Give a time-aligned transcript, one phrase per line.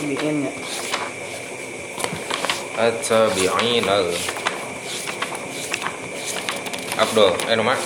[0.00, 0.52] tabiin ya
[2.80, 4.08] at-tabi'in al
[7.00, 7.76] Abdul eh nama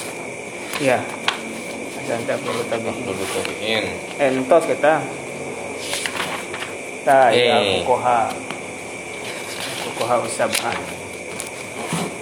[0.79, 1.03] iya
[2.06, 2.95] ada perlu tabiin?
[3.03, 3.85] Abdul tabi'in
[4.22, 5.03] entos kita.
[7.04, 7.49] Ta Eh.
[7.51, 8.31] ya fukoha
[9.85, 10.72] fukoha usabah.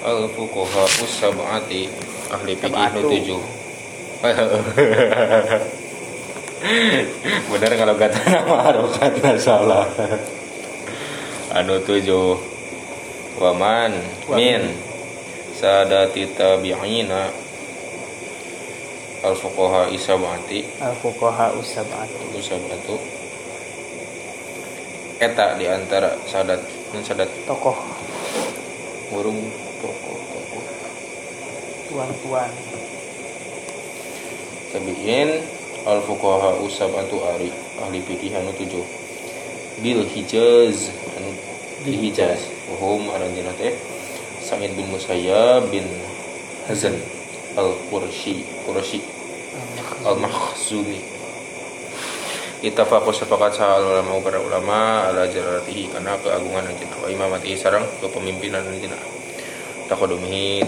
[0.03, 1.87] Al fuqaha usabati.
[2.33, 3.43] Ahli fikih tujuh
[7.51, 9.87] bener kalau kata nama harokat salah
[11.53, 12.39] anu tujuh
[13.39, 13.93] waman
[14.33, 14.93] min.
[15.53, 17.31] Sadati tabi'ina.
[19.23, 20.67] Al fuqaha isabati.
[20.83, 22.03] Al fukoha usabah
[22.35, 22.99] usabatu
[25.23, 26.59] eta di antara sadat
[26.91, 27.31] dan sadat?
[27.47, 27.79] Tokoh.
[29.15, 29.39] Burung
[29.79, 30.65] tokoh tokoh.
[31.87, 32.51] Tuan-tuan.
[34.75, 35.31] Tabiin
[35.87, 37.51] al fuqaha usabatu ari
[37.83, 38.85] ahli fikih anu tujuh.
[39.83, 41.31] Bil hijaz anu
[41.83, 42.41] di hijaz.
[42.73, 43.75] Wahum aranjina teh
[44.43, 45.87] Sa'id bin Musayyab bin
[46.71, 46.99] Hazan
[47.59, 48.47] al Qurshi.
[48.67, 49.03] Qurshi
[50.07, 51.13] al Makhzumi
[52.63, 58.63] Itafaqu sepakat sahal ulama para ulama ala jalalatihi karena keagungan anjeunna wa imamati sareng kepemimpinan
[58.63, 58.95] anjeunna
[59.91, 60.63] taqadumihi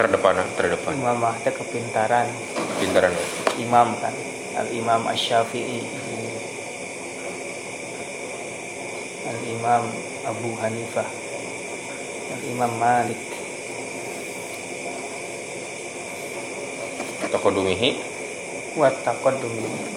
[0.00, 0.96] terdepan terdepan.
[0.96, 2.24] Imamah teh kepintaran.
[2.80, 3.12] Pintaran
[3.60, 4.16] imam kan
[4.56, 5.80] al imam asy-syafi'i
[9.28, 9.84] al imam
[10.24, 11.08] Abu Hanifah
[12.32, 13.20] al imam Malik.
[17.26, 17.90] Taqadumihi?
[18.76, 19.96] Wa taqaddumi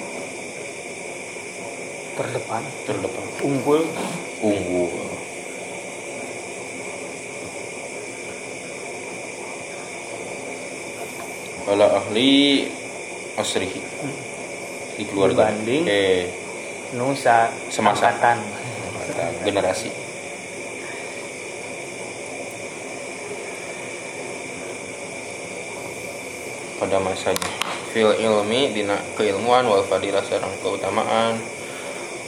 [2.19, 2.63] terdepan.
[2.83, 3.25] Terdepan.
[3.47, 3.81] Unggul.
[4.43, 4.91] Unggul.
[11.69, 12.65] Ala ahli
[13.37, 13.79] asrihi
[14.99, 15.47] di keluarga.
[15.47, 16.27] Dibanding eh
[16.99, 18.11] nusa Semasa.
[18.11, 18.37] angkatan.
[19.07, 19.89] Kata generasi.
[26.79, 27.49] Pada masanya.
[27.89, 31.39] Fil ilmi dina keilmuan wal fadilah sarang keutamaan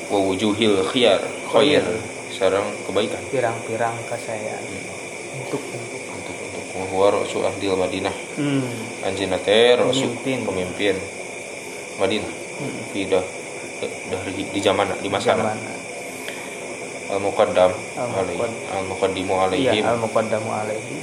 [0.09, 1.21] wa wujuhil khiyar
[1.51, 1.83] khair
[2.33, 3.21] sarang kebaikan.
[3.29, 4.63] Pirang-pirang kesayaan
[5.37, 6.35] untuk untuk untuk.
[6.41, 8.15] Untuk huwa rasul ahdil madinah.
[8.35, 8.65] Hmm.
[9.05, 10.39] anjina teh rasul Pemimpin.
[10.49, 10.95] pemimpin
[12.01, 12.81] madinah Hmm.
[12.93, 13.25] fidah
[13.81, 15.57] dari di zaman di masa Zaman.
[17.09, 20.95] al muqaddam alaihi al muqaddimu iya alaihim al muqaddamu alaihi.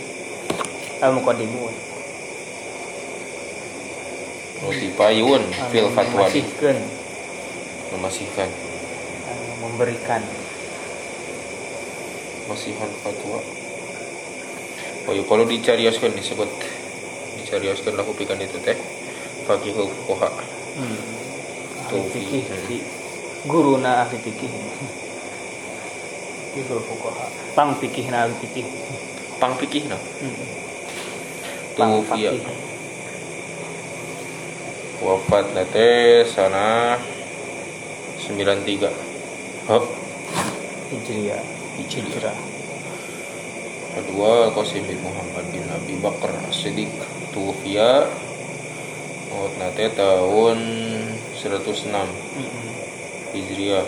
[1.02, 1.66] Al muqaddimu
[4.58, 5.42] nutipayun
[5.74, 6.26] fil fatwa.
[6.30, 6.76] di memasihkan.
[7.94, 8.50] Memasihkan
[9.58, 10.22] memberikan.
[12.48, 13.38] Masihan fatwa.
[15.06, 16.48] Oh iya kalau dicarioskan disebut.
[17.42, 18.74] Dicarioskan lahu pikan itu teh.
[19.46, 20.28] Fakihul fuqaha
[20.76, 21.17] hmm.
[21.88, 22.64] Ahli fikih hmm.
[22.68, 22.76] di
[23.48, 24.52] guruna ahli fikih.
[26.52, 27.26] Fikih fuqaha.
[27.56, 28.68] Pang fikih ahli fikih.
[29.40, 30.36] Pang fikih nah hmm.
[31.80, 32.44] Pang fakih.
[34.98, 36.98] wafat nate sana
[38.20, 38.90] 93
[39.70, 39.86] oh
[40.90, 41.38] hijriah.
[41.78, 42.36] Hijriah.
[43.94, 46.90] kedua Qasim bin Muhammad bin Abi Bakar As-Siddiq.
[47.30, 48.10] Tufiya
[49.30, 50.58] maut nate tahun
[51.38, 52.50] 106 Hmm.
[53.34, 53.86] Hijriah.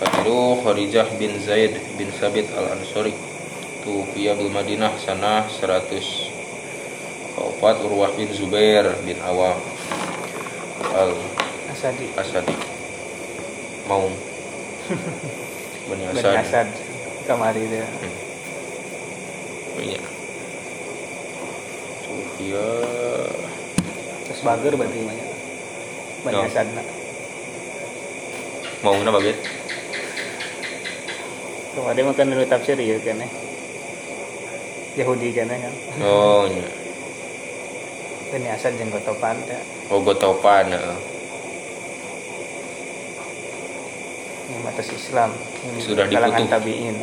[0.00, 3.12] Katilu Kharijah bin Zaid bin Sabit al-Ansori.
[3.84, 6.30] Tufiya bil Madinah sana 100
[7.34, 9.56] Kaopat Urwah bin Zubair bin Awam.
[10.94, 11.12] Al
[11.72, 12.06] asadi.
[12.16, 12.54] Asadi.
[13.88, 14.06] Mau
[15.88, 16.34] Bani Bani Asad.
[16.44, 16.68] Asad.
[17.24, 17.86] Kamari dia.
[19.76, 20.02] Banyak
[22.04, 22.68] Tufiya
[24.26, 25.29] terus bager berarti banyak
[26.20, 26.82] Bani No.
[28.80, 29.36] Mau na bagit
[31.70, 33.30] kemarin makan dulu tafsir ya kan eh
[34.98, 35.72] Yahudi kan kan
[36.02, 36.66] Oh nya
[38.30, 39.58] Bani Asad yang gotopan ya.
[39.88, 40.98] Oh gotopan heeh.
[44.50, 45.30] yang atas Islam
[45.62, 46.52] yang Sudah kalangan diputuh.
[46.52, 46.96] tabiin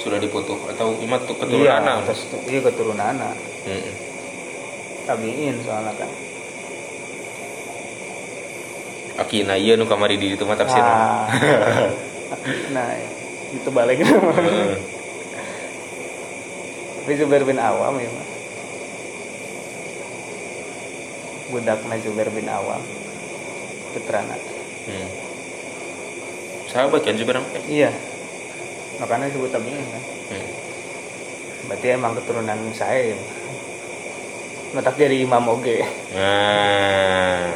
[0.00, 3.14] Sudah diputuh atau imat tuh iya keturunan atas iya keturunan
[3.68, 3.92] Heeh.
[5.04, 6.08] tabiin soalnya kan
[9.14, 10.78] Akina ieu nu kamari di ditu mah tafsir.
[10.78, 11.30] Ah.
[12.74, 12.90] nah
[13.50, 14.74] itu balik Heeh.
[16.98, 18.26] tapi Zubair bin Awam ya mah
[21.46, 22.82] budakna Zubair bin Awam
[23.92, 24.34] putrana
[24.84, 25.08] Hmm.
[26.66, 27.62] Sahabat kan Zubair kan?
[27.64, 27.88] iya
[28.98, 30.48] makanya disebut tabiin kan Hmm.
[31.64, 33.18] berarti emang keturunan saya ya
[34.74, 37.48] Ngetak dari Imam Oge Nah.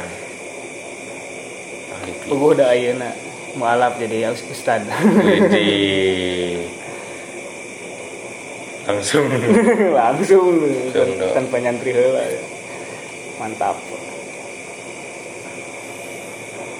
[2.29, 3.11] Ugo da ayeuna
[3.55, 4.85] mualaf jadi ustad.
[5.23, 6.65] Widih.
[8.89, 9.29] langsung.
[9.93, 10.55] Langsung.
[10.93, 12.25] Langsung, tanpa nyantri heula.
[13.37, 13.77] Mantap.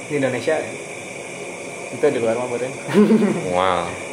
[0.10, 0.58] Di Indonesia
[1.90, 2.74] itu di luar mah beureun.
[3.58, 4.10] Wow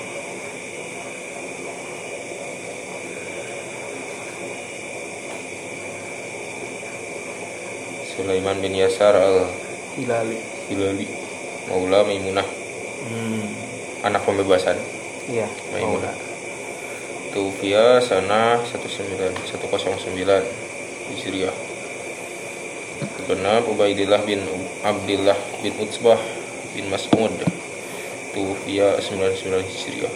[8.16, 9.44] Sulaiman bin Yasar al
[9.92, 11.06] Hilali Hilali
[11.70, 12.46] Maula Maimunah.
[13.06, 13.46] Hmm.
[14.02, 14.78] anak pembebasan.
[15.26, 16.14] Iya Maimunah.
[17.34, 20.42] Tufia sana 19 109
[21.12, 21.54] Hijriah.
[23.26, 24.46] Genap Ubaidillah bin
[24.86, 26.18] Abdillah bin Utsbah
[26.74, 27.34] bin Mas'ud.
[28.30, 30.14] Tufia 99 Hijriah.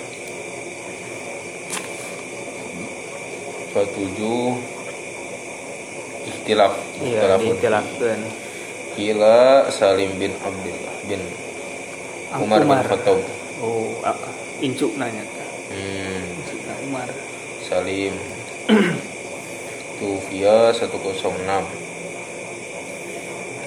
[3.75, 6.75] 47 Ikhtilaf.
[7.03, 8.21] Iya Ikhtilafun.
[8.99, 11.23] Kila Salim bin Abdullah bin
[12.35, 13.19] Umar, bin Khattab.
[13.63, 14.17] Oh ah,
[14.59, 15.23] incu nanya.
[15.71, 16.27] Hmm.
[16.43, 16.57] incu
[16.91, 17.07] Umar.
[17.63, 18.15] Salim.
[20.01, 21.21] Tufia 106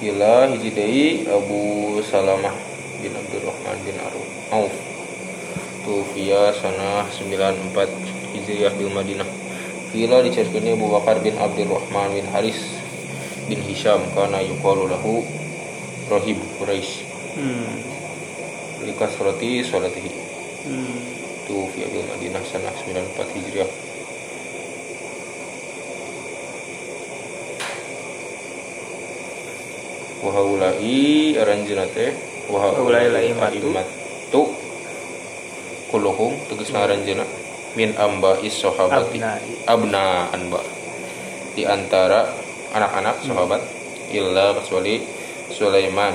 [0.02, 2.50] Kila hiji deui Abu Salamah
[2.98, 4.28] bin Abdurrahman bin Aruf.
[4.50, 4.74] Auf.
[5.86, 9.28] Tufia sana 94 Hijriah bil Madinah.
[9.94, 12.73] Kila diceritakan Abu Bakar bin Abdurrahman bin Haris
[13.48, 15.24] bin Hisham karena yuqalu lahu
[16.10, 17.04] Rohib Quraisy
[17.40, 17.74] hmm.
[18.88, 20.24] likasrati sholatihi
[20.64, 20.96] Hmm.
[21.44, 23.68] Tufia bil Madinah sana 94 Hijriah.
[30.24, 32.16] Wahaulai aranjeuna teh
[32.48, 33.76] Wahaulai laimatu.
[34.32, 34.42] tu
[35.92, 37.28] kulluhum tegasna aranjeuna
[37.76, 39.20] min amba is sahabati
[39.68, 40.64] abna anba
[41.52, 42.24] di antara
[42.74, 43.62] anak-anak sahabat
[44.10, 45.06] illa kecuali
[45.54, 46.14] Sulaiman.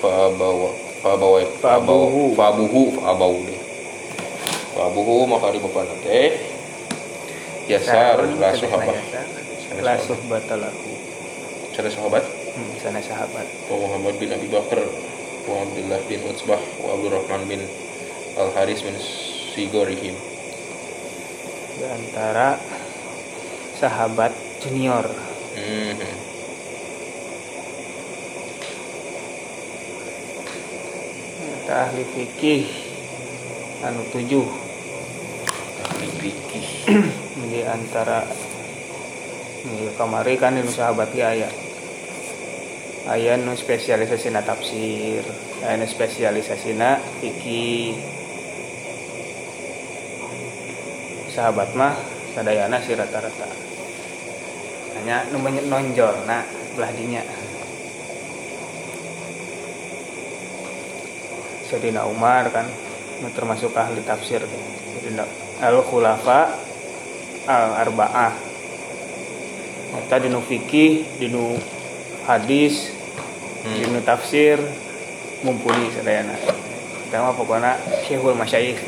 [0.00, 0.72] Fa bawa
[1.04, 2.34] fa bawa fa Faabuhu.
[2.34, 3.60] fa abuhu fa abau deh.
[4.74, 6.32] Fa abuhu maka di bapak teh
[7.68, 8.96] yasar Sarun la tegasna sahabat.
[8.96, 9.26] Yasar.
[9.60, 10.06] Sana la sahabat.
[10.08, 10.88] suhbatalahu
[11.78, 13.46] cara sahabat hmm, sana sahabat.
[13.70, 14.82] Wa Muhammad bin Abi Bakar
[15.46, 17.62] wa Abdullah bin Utsbah wa Abdurrahman bin
[18.34, 18.98] Al Haris bin
[19.54, 20.18] Sigorihim.
[21.78, 22.58] Di antara
[23.78, 25.06] sahabat junior.
[25.54, 25.94] Hmm.
[31.62, 32.64] Eta ahli fikih.
[33.86, 34.46] Anu tujuh.
[35.86, 36.66] Ahli fikih.
[37.50, 38.26] Di antara
[39.68, 41.50] ini kamari kan ini sahabat ge aya
[43.10, 45.22] aya nu spesialisasina tafsir
[45.62, 47.94] aya nu spesialisasina fikih.
[51.30, 51.94] Sahabat mah
[52.34, 53.77] sadayana si rata-rata
[55.08, 56.44] hanya nu menonjol nah
[56.76, 57.24] belah dinya
[61.64, 62.68] Sayyidina Umar kan
[63.32, 64.44] termasuk ahli tafsir.
[64.44, 65.24] Sayyidina
[65.64, 66.52] al khulafa
[67.48, 68.36] al arbaah
[69.96, 71.56] Eta dinu fikih dinu
[72.28, 72.92] hadis
[73.64, 73.74] Hmm.
[73.74, 74.60] dinu tafsir
[75.42, 76.36] mumpuni sadayana.
[77.10, 77.74] Mah pokoknya
[78.06, 78.78] syekhul masyayikh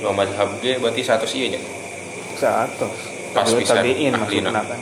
[0.00, 1.60] Imam Madhab ge berarti satu sih nya
[2.40, 2.88] satu
[3.30, 4.50] Pas pisan, tabi'in ahlina.
[4.50, 4.80] maksudna kan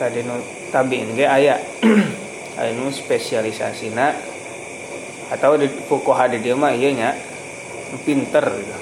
[0.00, 0.34] tadi nu
[0.70, 1.60] tabiin ge aya
[2.62, 4.16] aya nu spesialisasina
[5.34, 7.12] atau di fuqaha di dia mah ieu nya
[8.06, 8.78] pinter gitu.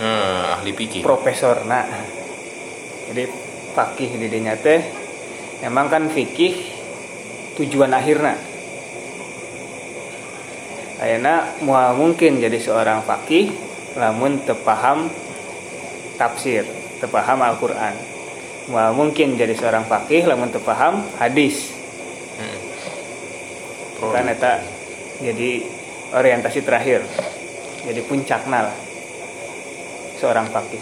[0.00, 1.02] nah ahli fikih.
[1.02, 1.84] Profesor nah
[3.10, 3.26] jadi
[3.74, 4.80] fakih di dinya teh
[5.66, 6.54] emang kan fikih
[7.58, 8.49] tujuan akhirnya
[11.00, 13.48] Ayeuna moal mungkin jadi seorang fakih
[13.96, 15.08] lamun tepaham
[16.20, 16.68] tafsir
[17.00, 17.96] tepaham Al-Qur'an.
[18.68, 21.72] Moal mungkin jadi seorang fakih lamun tepaham hadis.
[22.36, 24.12] Hmm.
[24.12, 24.64] kan eta
[25.20, 25.60] jadi
[26.16, 27.04] orientasi terakhir
[27.84, 28.76] jadi puncakna lah
[30.16, 30.80] seorang fakih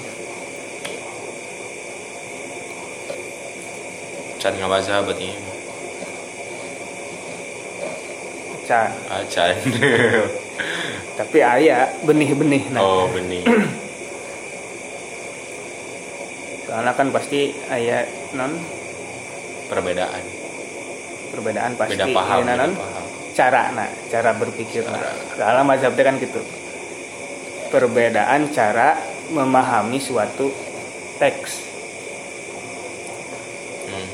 [4.39, 5.48] can ngabaza berarti
[8.69, 9.57] can acan
[11.19, 12.79] tapi aya benih-benih nah.
[12.79, 13.43] Oh benih.
[16.71, 18.07] Soalnya kan pasti aya
[18.39, 18.55] non?
[19.67, 20.23] Perbedaan.
[21.35, 22.73] Perbedaan pasti beda paham beda non?
[22.79, 23.05] paham.
[23.35, 24.95] Cara nah cara berpikir nah.
[24.95, 25.11] Cara.
[25.35, 26.39] soalnya mazhab teh kan gitu.
[27.75, 28.95] Perbedaan cara
[29.35, 30.55] memahami suatu
[31.19, 31.67] teks.
[33.91, 34.09] Hmm.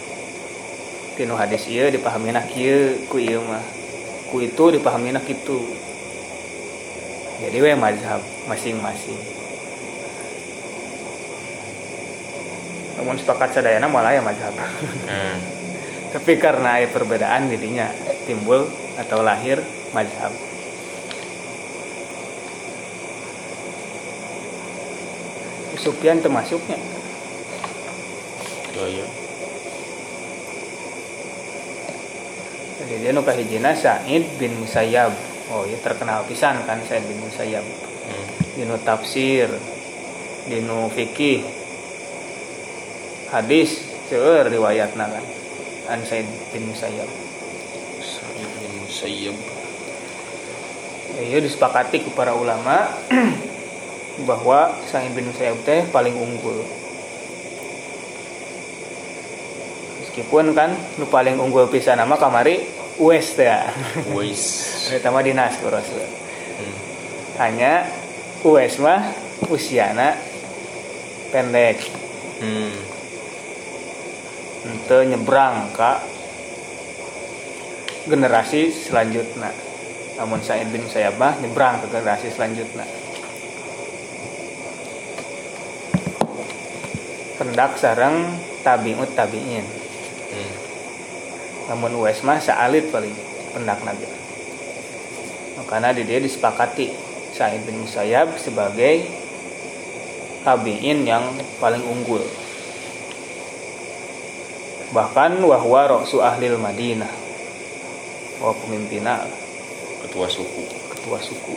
[1.20, 3.83] tinu hadis ieu dipahami nak ieu ku ieu mah
[4.34, 5.62] ku itu dipahami nak itu.
[7.38, 8.18] Jadi we mazhab
[8.50, 9.14] masing-masing.
[12.98, 14.50] Namun sepakat sadayana malah ya mazhab.
[15.06, 15.38] Hmm.
[16.18, 17.94] tapi karena ada perbedaan jadinya
[18.26, 18.66] timbul
[18.98, 19.62] atau lahir
[19.94, 20.34] mazhab.
[25.78, 26.82] Sufyan termasuknya.
[28.82, 29.23] Oh iya
[32.84, 35.12] jadi dia nuka hijina Sa'id bin Musayyab.
[35.52, 37.64] Oh ya terkenal pisan kan Sa'id bin Musayyab.
[38.04, 38.26] Hmm.
[38.52, 39.48] dinu tafsir
[40.44, 41.40] dinu fikih
[43.32, 43.80] hadis
[44.12, 45.24] seueur riwayatna kan
[45.88, 47.08] an Sa'id bin Musayyab.
[48.04, 49.36] Sa'id bin Musayyab.
[51.24, 52.92] Ya disepakati ku para ulama
[54.28, 56.60] bahwa Sa'id bin Musayyab teh paling unggul.
[60.04, 63.74] Meskipun kan nu paling unggul pisan nama kamari Teh ya.
[64.14, 64.42] Wais
[64.86, 66.74] terutama dinas ku Rasul hmm.
[67.42, 67.90] hanya
[68.44, 69.00] Uwais mah
[69.48, 70.14] usiana
[71.32, 71.80] pendek
[72.44, 72.72] hmm.
[74.68, 75.92] ente nyebrang ke
[78.06, 79.50] generasi selanjutnya
[80.20, 80.86] namun Sa'id bin
[81.18, 82.86] mah nyebrang ke generasi selanjutnya
[87.40, 90.73] pendak sarang tabiut tabiin hmm.
[91.70, 93.12] Namun Uwais mah saalit paling
[93.56, 94.04] pendak nabi.
[95.64, 96.92] Karena di dia disepakati
[97.34, 99.08] Sa'id bin Musayyab sebagai
[100.44, 102.22] tabiin yang paling unggul.
[104.94, 107.10] Bahkan wahwa roksu ahlil Madinah.
[108.38, 109.24] Wah pemimpinnya
[110.06, 110.62] ketua suku.
[110.94, 111.54] Ketua suku.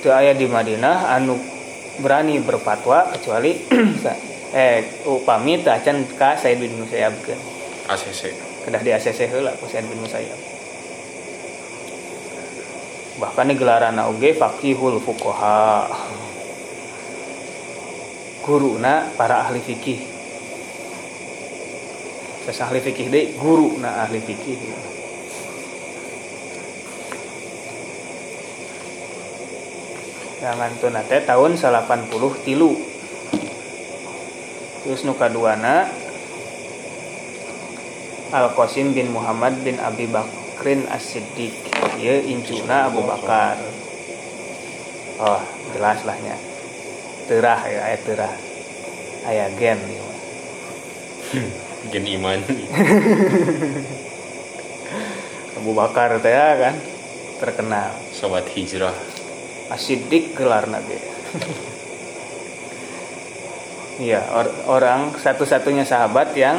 [0.00, 1.36] Itu ayah di Madinah anu
[2.00, 3.60] berani berfatwa kecuali
[4.54, 7.34] eh upami tacan ka Said bin Musayyab ke?
[7.90, 8.30] ACC
[8.62, 10.38] kedah di ACC heula ku Said bin Musayyab.
[13.18, 15.90] Bahkan di gelaran oge fakihul fuqaha.
[18.46, 20.00] Guruna para ahli fikih.
[22.46, 24.58] Terus ahli fikih deh guru na ahli fikih.
[30.44, 32.12] Jangan tuh nate tahun 80
[32.44, 32.93] tilu
[34.84, 35.88] terus nuka duana
[38.34, 41.54] Al Qasim bin Muhammad bin Abi Bakrin As-Siddiq.
[42.02, 43.62] Ya incuna Abu Bakar.
[45.22, 45.38] Oh
[45.70, 46.34] jelas lahnya
[47.30, 48.34] terah ya ayat terah.
[49.24, 49.78] Ayat gen.
[51.94, 52.42] Gen iman.
[55.62, 56.74] Abu Bakar teh ya kan?
[57.38, 57.94] Terkenal.
[58.10, 58.98] Sobat hijrah.
[59.70, 61.00] Asidik gelar nabi
[63.94, 66.58] Iya, or- orang satu-satunya sahabat yang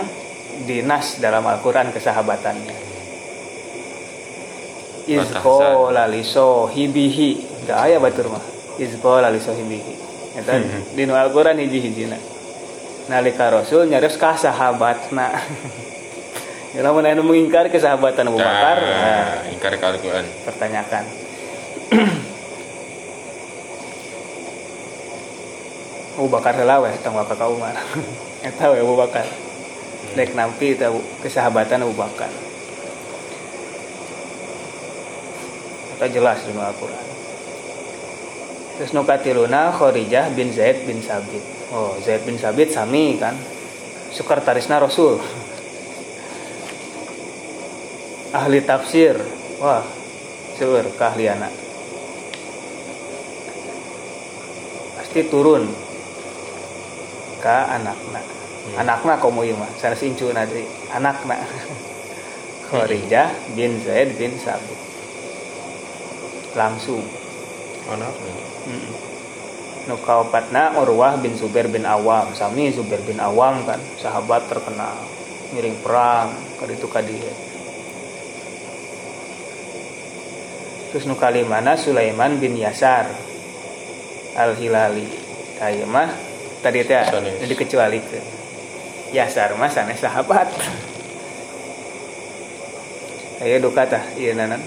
[0.64, 2.76] dinas dalam Al-Quran kesahabatannya.
[5.06, 8.42] Izko laliso hibihi, gak aya batur mah.
[8.80, 9.94] Izko laliso hibihi.
[10.36, 10.96] Eta Hmm.
[10.96, 12.18] di Al-Quran hiji-hijina.
[13.12, 15.30] Nalika Rasul nyaris ka sahabatna.
[16.76, 21.04] Ya lamun anu mengingkar kesahabatan Abu Bakar, nah, nah, ingkar ke Al-Quran pertanyakan.
[26.16, 27.76] Abu Bakar heula weh bapak Umar.
[28.40, 29.28] Eta we Abu Bakar.
[30.16, 32.32] Dek nampi tahu kesahabatan Abu Bakar.
[36.00, 37.08] Eta jelas di Al-Qur'an.
[38.80, 41.44] Terus nu katiluna Kharijah bin Zaid bin Sabit.
[41.76, 43.36] Oh, Zaid bin Sabit sami kan.
[44.16, 45.20] Sekretarisna Rasul.
[48.40, 49.20] Ahli tafsir.
[49.60, 49.84] Wah,
[50.56, 51.52] seueur keahliana.
[55.00, 55.86] Pasti turun
[57.46, 58.22] ke anakna.
[58.74, 60.66] Anakna komo ieu mah, sanes incuna deui.
[60.90, 61.38] Anakna.
[62.74, 64.80] Kharijah bin Zaid bin Sabit.
[66.58, 67.06] Langsung
[67.86, 68.98] anaknya Mm.
[69.86, 74.98] Nu kaopatna Urwah bin Zubair bin Awam, sami Zubair bin Awam kan, sahabat terkenal,
[75.54, 77.30] ngiring perang ka ditu ka dieu.
[80.90, 83.06] Terus nu kalimana Sulaiman bin Yasar
[84.34, 85.06] Al Hilali.
[85.62, 86.25] Tah mah
[86.66, 87.46] tadi teh Sanes.
[87.46, 88.26] dikecualikeun.
[89.14, 90.50] Yasar mah sanes sahabat.
[93.46, 94.66] Aya duka tah ieu nanan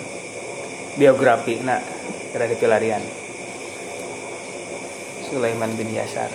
[0.94, 1.82] biografi na
[2.30, 3.02] kira dipilarian.
[5.28, 6.32] Sulaiman bin Yasar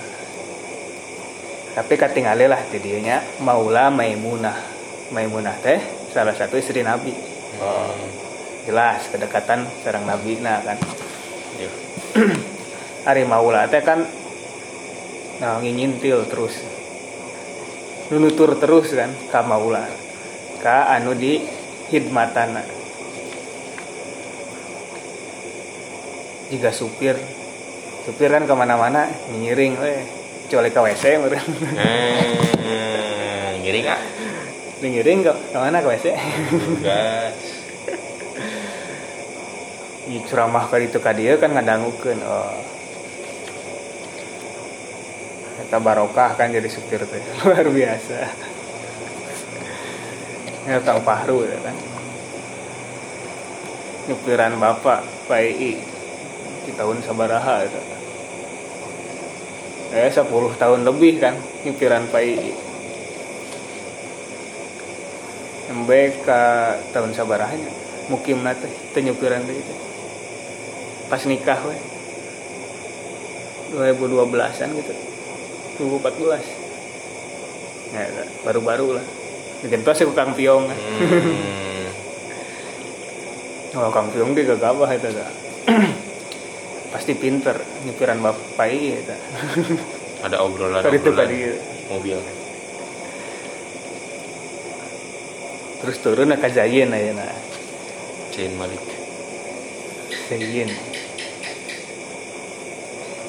[1.74, 4.54] tapi katingali lah di dianya Maula Maimunah
[5.10, 5.82] Maimunah teh
[6.14, 8.06] salah satu istri Nabi hmm.
[8.70, 10.78] jelas kedekatan sareng Nabi nah kan
[11.62, 11.70] ya
[13.10, 14.06] Ari Maula teh kan
[15.44, 16.56] nah, ngingintil terus.
[18.08, 19.84] Nunutur terus kan ka Maula.
[20.64, 21.44] Ka anu di
[21.92, 22.64] hidmatana
[26.48, 27.20] jika supir.
[28.08, 29.94] Supir kan ke mana-mana ngiring we
[30.48, 31.52] kecuali ke WC meureun
[32.64, 34.02] Hmm, ngiring ah.
[34.84, 36.08] ngiring ke ke mana ke WC
[36.84, 37.36] Gas.
[40.24, 42.54] Ceramah kali itu dia kan ngadangukeun oh
[45.54, 48.18] kita barokah kan jadi supir teh luar biasa.
[50.66, 51.76] Ya tang pahru ya kan.
[54.10, 55.78] Nyupiran bapak Pak Ii.
[56.66, 57.82] Di tahun sabaraha itu.
[59.94, 60.26] Eh 10
[60.58, 62.24] tahun lebih kan nyupiran Pak
[66.24, 66.42] ke
[66.94, 67.70] tahun sabarahnya
[68.10, 69.74] mukim nate teh nyupiran teh itu.
[71.12, 71.78] Pas nikah we
[73.74, 75.13] 2012an gitu
[75.78, 76.74] 2014
[77.94, 78.06] ya
[78.42, 79.06] baru-baru lah
[79.64, 80.68] bikin tos aku Kang Piong.
[80.68, 81.88] Hmm.
[83.80, 85.30] oh Kang Piong dia gagabah itu dah
[86.94, 87.56] pasti pinter
[87.88, 89.16] nyupiran bapak iya itu
[90.24, 91.38] Ada obrolan tadi itu obrolan tadi
[91.92, 92.18] mobil.
[95.84, 97.28] terus turun ke Zayin aja nah
[98.32, 98.80] Zain Malik.
[100.32, 100.72] Zayin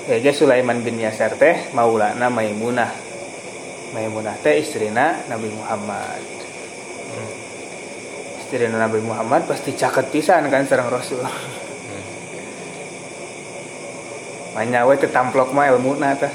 [0.04, 2.92] ya aja Sulaiman bin Yasar teh maulana Maimunah
[3.96, 6.22] Maimunah teh istrina Nabi Muhammad
[7.14, 7.30] Hmm.
[8.42, 12.04] istrina Nabi Muhammad pasti caket pisan kan sareng Rasul Hmm.
[14.58, 16.32] Manyawe teh tamplok mah ilmuna teh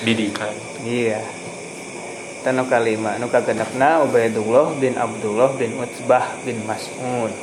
[0.00, 0.56] Didikan.
[0.80, 1.20] Iya.
[2.40, 7.36] Tanu kalima, nu kagenepna Ubaidullah bin Abdullah bin Utbah bin Mas'ud.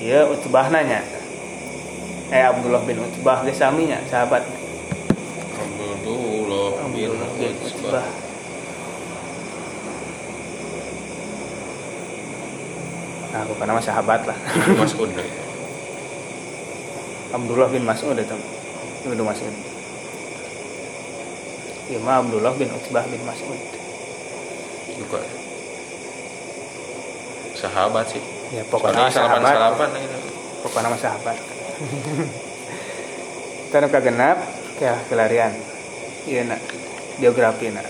[0.00, 1.04] Iya, Utbah nanya.
[2.34, 4.42] Eh Abdullah bin Utbah ge saminya sahabat.
[5.54, 7.62] Abdullah bin Utbah.
[7.62, 8.06] Utbah.
[13.30, 14.34] Nah, bukan nama sahabat lah.
[14.82, 15.26] Mas'ud lah.
[17.38, 18.36] Abdullah bin Mas'ud itu.
[19.06, 19.54] Ibnu Mas'ud.
[21.86, 23.58] Iya, mah Abdullah bin Utbah bin Mas'ud.
[24.98, 25.22] Juga.
[27.54, 28.22] Sahabat sih.
[28.50, 29.54] Ya, pokoknya Soalnya salapan sahabat.
[29.54, 30.18] salapan gitu.
[30.66, 31.53] pokoknya sahabat
[33.74, 34.38] Terus kagenap
[34.78, 35.52] ya kelarian.
[36.26, 36.60] Iya nak.
[37.18, 37.86] Biografi nak.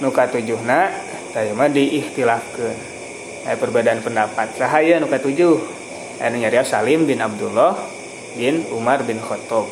[0.00, 0.90] Nuka tujuh nak.
[1.34, 2.76] Tadi mah diikhtilafkan
[3.50, 4.54] eh, perbedaan pendapat.
[4.56, 5.58] Sahaya nuka tujuh.
[6.22, 7.74] Anu nyarios Salim bin Abdullah
[8.38, 9.66] bin Umar bin Khattab.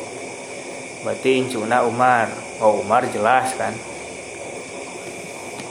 [1.07, 2.29] Berarti incuna Umar.
[2.59, 3.73] Oh Umar jelas kan?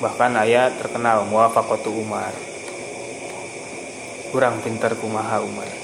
[0.03, 2.33] Bahkan ayat terkenal muwafaqatu Umar.
[4.33, 5.82] Kurang pintar kumaha Umar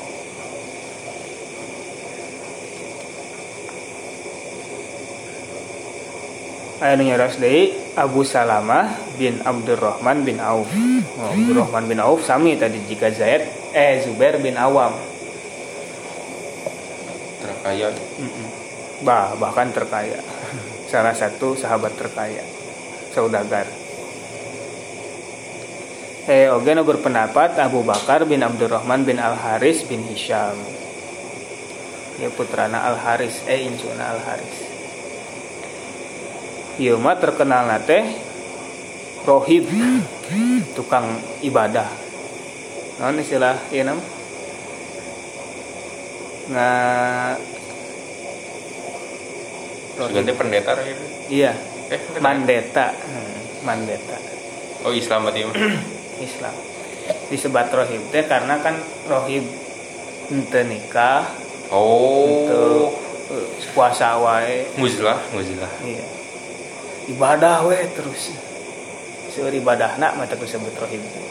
[6.79, 10.71] Anu nyaras deui Abu Salamah bin Abdurrahman bin Auf.
[11.19, 13.43] Oh, Abdurrahman bin Auf sami tadi jika Zaid
[13.75, 14.95] eh Zubair bin Awam.
[17.43, 17.91] Terkaya.
[19.03, 20.23] Bah, bahkan terkaya.
[20.91, 22.47] Salah satu sahabat terkaya.
[23.11, 23.67] Saudagar.
[26.31, 30.55] Eh, oge nu berpendapat Abu Bakar bin Abdurrahman bin Al Haris bin Hisham.
[32.23, 34.78] Ya putrana Al Haris, eh incuna Al Haris.
[36.79, 38.07] Ieu mah terkenal nate
[39.23, 39.67] rohib
[40.73, 41.11] tukang
[41.41, 41.87] ibadah.
[42.97, 44.03] Naon istilah ieu nama?
[46.49, 46.69] Nga
[49.99, 51.03] Sebenarnya pendeta gitu.
[51.29, 51.53] Iya,
[51.89, 52.95] Eh, mandeta.
[52.95, 54.15] Hmm, mandeta.
[54.87, 55.57] Oh Islam berarti mah.
[56.29, 56.55] Islam
[57.29, 59.43] disebat rohib teh karena kan rohib
[60.29, 61.25] ente nikah
[61.69, 62.25] Oh.
[62.25, 62.61] ente
[63.35, 65.69] eh, puasa wae Muzilah, muzilah.
[65.83, 66.05] iya
[67.09, 68.37] ibadah we terus.
[69.33, 71.27] Seur ibadah nak mata disebut rohib teh.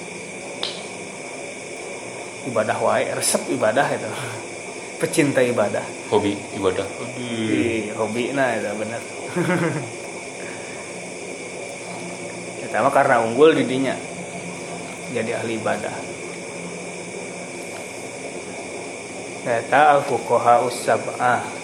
[2.47, 4.09] ibadah wae resep ibadah itu.
[5.01, 5.85] Pecinta ibadah.
[6.09, 6.87] Hobi ibadah.
[7.13, 9.01] di hobi nah itu bener.
[12.67, 13.93] Pertama karena unggul didinya
[15.13, 15.95] jadi ahli ibadah.
[19.47, 21.56] Kata al fuqaha usabah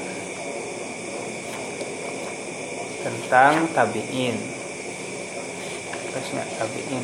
[3.04, 4.36] tentang tabiin.
[6.10, 7.04] Terusnya tabiin.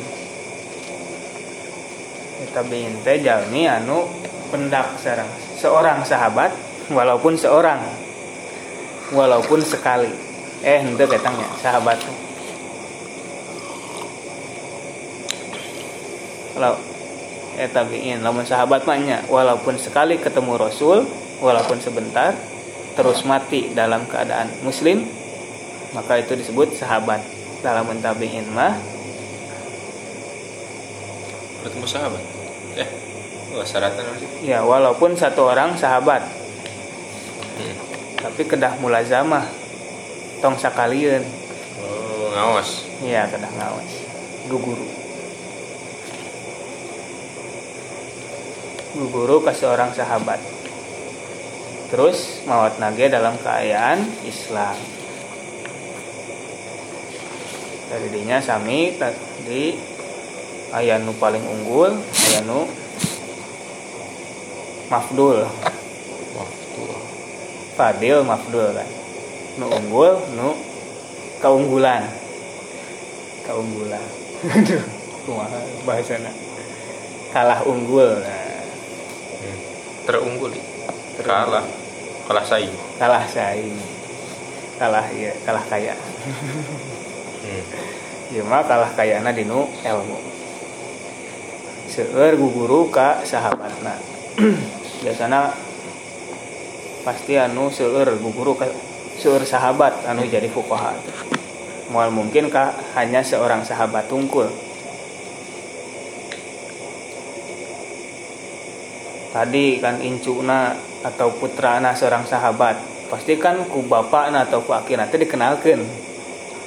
[2.40, 4.08] Ya, tabiin teh jalmi anu
[4.48, 5.28] pendak sareng
[5.60, 6.50] seorang sahabat
[6.88, 7.78] walaupun seorang.
[9.12, 10.10] Walaupun sekali.
[10.64, 11.98] Eh ente katanya sahabat.
[16.56, 16.74] Kalau
[17.60, 18.24] eh tabiin.
[18.24, 21.04] Lamun sahabat mahnya walaupun sekali ketemu Rasul
[21.42, 22.36] walaupun sebentar
[22.94, 25.08] terus mati dalam keadaan muslim
[25.94, 27.22] maka itu disebut sahabat.
[27.60, 28.72] Dalam tabiin mah.
[31.60, 32.24] Bertemu sahabat.
[32.80, 32.88] Eh,
[33.52, 34.06] wah syaratnya
[34.40, 36.24] ya walaupun satu orang sahabat.
[37.60, 37.76] Hmm.
[38.16, 39.44] tapi kedah mulazamah.
[40.40, 41.20] Tong sakalian.
[41.84, 42.88] Oh ngawas.
[43.04, 43.90] Iya kedah ngawas.
[44.48, 44.86] Guguru
[48.90, 50.40] guguru ke seorang sahabat.
[51.94, 54.99] Terus mawat nage dalam keadaan Islam
[57.90, 58.94] dari dinya sami
[59.42, 59.74] di
[60.78, 62.70] ayah nu paling unggul ayah nu
[64.86, 65.42] mafdul.
[66.38, 66.94] Maftul.
[67.74, 68.88] fadil mafdul kan?
[69.58, 70.54] Nu unggul nu
[71.42, 72.06] keunggulan.
[73.42, 74.06] Keunggulan.
[75.26, 76.30] Kumaha bahasana
[77.34, 78.22] kalah unggul.
[78.22, 78.50] Nah
[79.40, 79.56] Hmm.
[80.04, 80.52] terunggul
[81.24, 81.64] kalah.
[82.28, 82.76] Kalah saing.
[83.00, 83.72] Kalah saing.
[84.76, 85.96] Kalah ya kalah kaya
[88.46, 90.18] mah kalah kayana dinu ilmu.
[91.90, 93.98] Seueur guguru ka sahabatna.
[95.02, 95.50] Biasana
[97.02, 98.70] pasti anu seueur guguru ka
[99.20, 100.94] sahabat anu jadi fuqaha.
[101.90, 104.46] Moal mungkin ka hanya seorang sahabat tungkul.
[109.30, 110.74] Tadi kan incuna
[111.06, 112.76] atau putrana seorang sahabat
[113.10, 116.09] pasti kan ku bapakna atau ku teh dikenalkan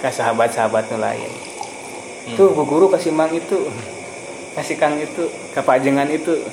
[0.03, 1.31] ke sahabat-sahabat lain.
[2.27, 2.35] Hmm.
[2.35, 3.71] tuh bu guru kasih mang itu.
[4.51, 5.31] Kasih kang itu.
[5.55, 6.43] Kepajengan itu.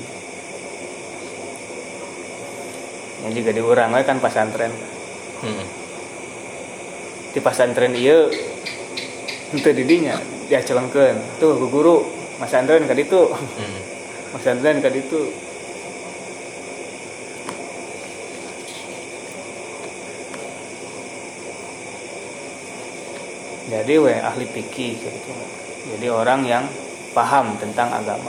[3.27, 4.71] Yang juga diurang we kan pasantren
[5.43, 5.67] Hmm.
[7.35, 8.31] di pasantren iya.
[9.51, 10.15] Itu didinya
[10.47, 11.97] dia celengkeun tuh bu guru
[12.39, 13.35] pasantren ka ditu.
[13.35, 13.79] Hmm.
[14.31, 15.50] pasantren ka ditu
[23.81, 25.33] jadi we ahli fikih gitu.
[25.97, 26.69] Jadi orang yang
[27.17, 28.29] paham tentang agama.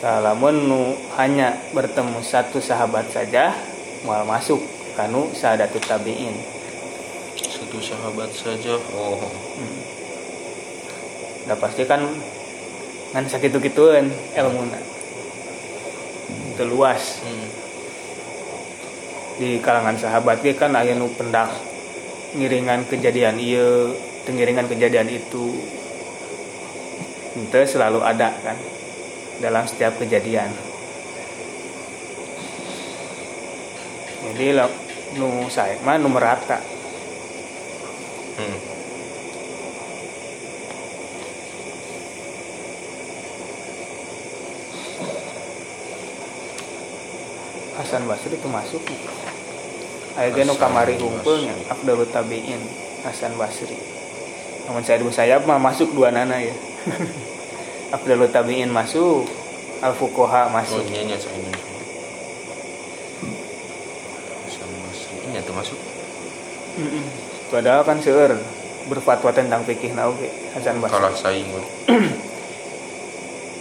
[0.00, 3.52] Salamun nu hanya bertemu satu sahabat saja
[4.08, 4.64] mau masuk
[4.96, 6.40] kanu sahadatut tabiin.
[7.36, 8.80] Satu sahabat saja.
[8.96, 9.28] Oh.
[11.44, 12.00] Udah pasti kan
[13.12, 14.72] ngan sakit gituan ilmu
[16.56, 17.20] itu luas.
[17.20, 17.71] Hmm.
[19.42, 21.50] Di kalangan sahabat ge kan aya nu pendak
[22.38, 23.90] ngiringan kejadian iya
[24.22, 25.50] tengiringan kejadian itu.
[27.34, 28.54] Itu selalu ada kan
[29.42, 30.46] dalam setiap kejadian.
[34.30, 34.78] Jadi lo-
[35.18, 36.62] nu saya mah nu merata.
[38.38, 38.58] Hmm.
[47.72, 48.84] Hasan Basri itu masuk
[50.12, 52.60] Hasan kamari unggulnya Afdalut Tabiin
[53.04, 53.76] Hasan Basri
[54.68, 56.54] namun saya dulu saya mah masuk dua nana ya
[57.96, 59.24] Afdalut Tabiin masuk
[59.82, 61.52] Al Fuqaha oh masuk iya saya ini
[64.48, 65.78] Hasan Basri ini tuh masuk
[66.72, 67.04] Mm-mm.
[67.52, 68.32] padahal kan seueur
[68.88, 71.62] berfatwa tentang fikih na oge Hasan Basri kalah saing we.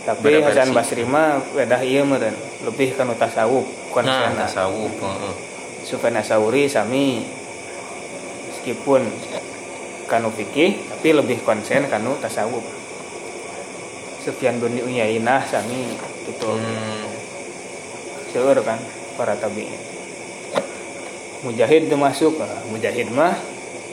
[0.02, 0.74] tapi beda Hasan.
[0.76, 2.34] Basri mah beda ieu meureun
[2.68, 5.36] lebih kanu tasawuf nah konsen tasawuf heeh.
[5.86, 7.26] Sufyan Asauri sami.
[8.52, 9.02] Meskipun
[10.06, 12.62] kanu fikih tapi lebih konsen kanu tasawuf.
[14.22, 15.98] Sufyan bin Uyainah sami
[16.30, 16.54] gitu.
[16.54, 17.10] Hmm.
[18.32, 18.78] seueur kan
[19.18, 19.82] para tabi'in.
[21.42, 22.38] Mujahid teu masuk.
[22.38, 23.34] Nah, Mujahid mah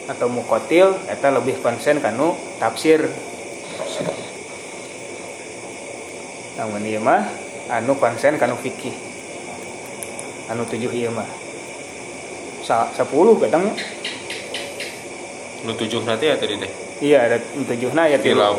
[0.04, 3.08] atau Muqatil eta lebih konsen kanu tafsir.
[6.60, 7.24] Namun ieu mah
[7.72, 8.92] anu konsen kanu fikih.
[10.52, 11.37] Anu tujuh ieu mah
[12.68, 13.72] sepuluh kadang.
[15.64, 16.70] Nu tujuh nanti ya tadi teh?
[16.98, 18.54] Iya ada tujuhna ya tilu tilau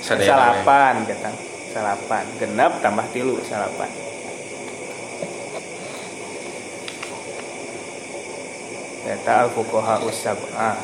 [0.00, 1.30] sadaya salapan kata.
[1.76, 3.90] Salapan genap tambah tilu salapan
[9.06, 10.76] Eta al fuqaha usab'ah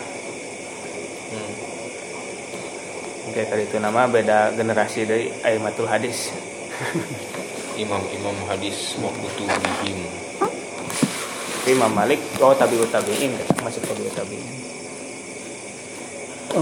[1.32, 1.52] hmm.
[3.32, 6.28] Oke kali itu nama beda generasi dari aimatul hadis.
[7.82, 10.04] Imam-imam hadis waktu bihim
[11.66, 12.20] Imam Malik.
[12.40, 13.36] Oh tabiut tabiin.
[13.62, 14.71] Masuk tabiut tabiin